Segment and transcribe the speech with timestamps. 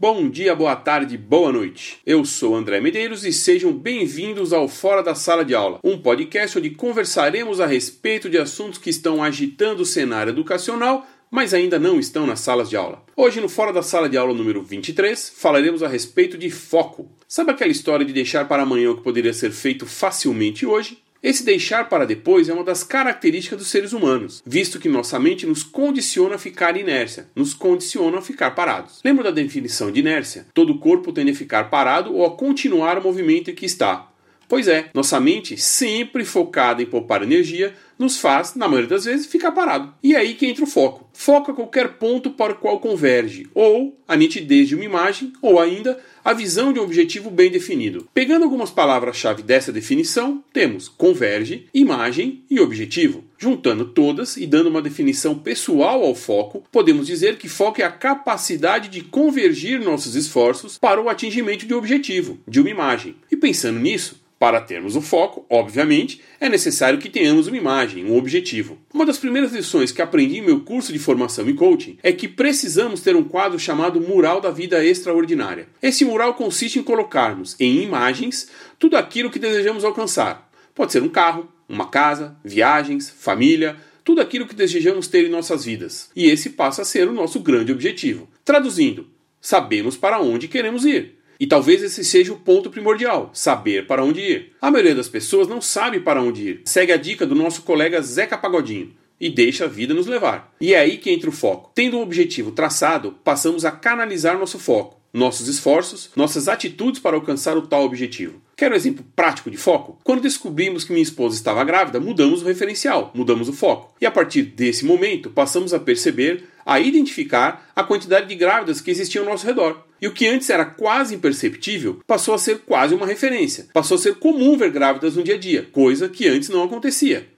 [0.00, 1.98] Bom dia, boa tarde, boa noite.
[2.06, 6.58] Eu sou André Medeiros e sejam bem-vindos ao Fora da Sala de Aula, um podcast
[6.58, 12.00] onde conversaremos a respeito de assuntos que estão agitando o cenário educacional, mas ainda não
[12.00, 13.04] estão nas salas de aula.
[13.14, 17.06] Hoje, no Fora da Sala de Aula número 23, falaremos a respeito de foco.
[17.28, 20.96] Sabe aquela história de deixar para amanhã o que poderia ser feito facilmente hoje?
[21.22, 25.44] Esse deixar para depois é uma das características dos seres humanos, visto que nossa mente
[25.44, 29.00] nos condiciona a ficar inércia, nos condiciona a ficar parados.
[29.04, 30.46] Lembra da definição de inércia?
[30.54, 34.10] Todo corpo tende a ficar parado ou a continuar o movimento em que está.
[34.48, 39.26] Pois é, nossa mente, sempre focada em poupar energia, nos faz, na maioria das vezes,
[39.26, 39.92] ficar parado.
[40.02, 41.08] E é aí que entra o foco.
[41.12, 46.00] Foca qualquer ponto para o qual converge, ou a nitidez de uma imagem, ou ainda
[46.24, 48.08] a visão de um objetivo bem definido.
[48.14, 53.22] Pegando algumas palavras-chave dessa definição, temos converge, imagem e objetivo.
[53.36, 57.92] Juntando todas e dando uma definição pessoal ao foco, podemos dizer que foco é a
[57.92, 63.16] capacidade de convergir nossos esforços para o atingimento de um objetivo, de uma imagem.
[63.30, 68.16] E pensando nisso, para termos o foco, obviamente, é necessário que tenhamos uma imagem, um
[68.16, 68.78] objetivo.
[68.90, 72.26] Uma das primeiras lições que aprendi em meu curso de formação em coaching é que
[72.26, 75.68] precisamos ter um quadro chamado Mural da Vida Extraordinária.
[75.82, 80.50] Esse mural consiste em colocarmos em imagens tudo aquilo que desejamos alcançar.
[80.74, 85.66] Pode ser um carro, uma casa, viagens, família, tudo aquilo que desejamos ter em nossas
[85.66, 86.10] vidas.
[86.16, 88.26] E esse passa a ser o nosso grande objetivo.
[88.42, 89.06] Traduzindo,
[89.38, 91.19] sabemos para onde queremos ir.
[91.40, 94.52] E talvez esse seja o ponto primordial: saber para onde ir.
[94.60, 96.62] A maioria das pessoas não sabe para onde ir.
[96.66, 100.54] Segue a dica do nosso colega Zeca Pagodinho e deixa a vida nos levar.
[100.60, 101.70] E é aí que entra o foco.
[101.74, 107.56] Tendo um objetivo traçado, passamos a canalizar nosso foco, nossos esforços, nossas atitudes para alcançar
[107.56, 108.40] o tal objetivo.
[108.56, 109.98] Quer um exemplo prático de foco?
[110.04, 113.94] Quando descobrimos que minha esposa estava grávida, mudamos o referencial, mudamos o foco.
[114.00, 118.90] E a partir desse momento, passamos a perceber, a identificar a quantidade de grávidas que
[118.90, 119.89] existiam ao nosso redor.
[120.00, 123.66] E o que antes era quase imperceptível passou a ser quase uma referência.
[123.72, 127.28] Passou a ser comum ver grávidas no dia a dia, coisa que antes não acontecia.